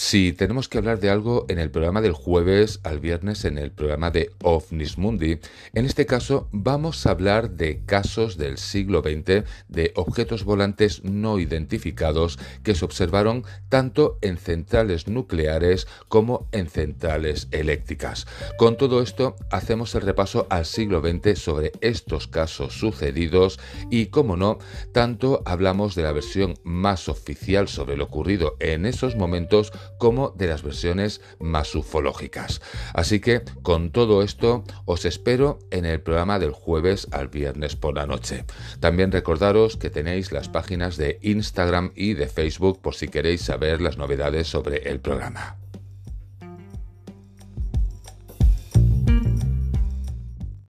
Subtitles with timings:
[0.00, 3.72] Si tenemos que hablar de algo en el programa del jueves al viernes, en el
[3.72, 5.40] programa de OVNIS Mundi,
[5.74, 11.40] en este caso vamos a hablar de casos del siglo XX de objetos volantes no
[11.40, 18.28] identificados que se observaron tanto en centrales nucleares como en centrales eléctricas.
[18.56, 23.58] Con todo esto, hacemos el repaso al siglo XX sobre estos casos sucedidos
[23.90, 24.58] y, como no,
[24.92, 30.46] tanto hablamos de la versión más oficial sobre lo ocurrido en esos momentos como de
[30.46, 32.60] las versiones más ufológicas.
[32.94, 37.94] Así que con todo esto os espero en el programa del jueves al viernes por
[37.94, 38.44] la noche.
[38.80, 43.80] También recordaros que tenéis las páginas de Instagram y de Facebook por si queréis saber
[43.80, 45.57] las novedades sobre el programa.